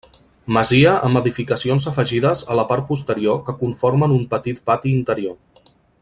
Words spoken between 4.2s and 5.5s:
petit pati interior.